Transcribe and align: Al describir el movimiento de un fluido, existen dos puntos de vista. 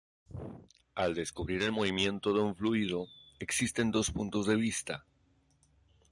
Al 0.95 1.13
describir 1.13 1.61
el 1.61 1.71
movimiento 1.71 2.33
de 2.33 2.39
un 2.41 2.55
fluido, 2.55 3.05
existen 3.39 3.91
dos 3.91 4.09
puntos 4.09 4.47
de 4.47 4.55
vista. 4.55 5.05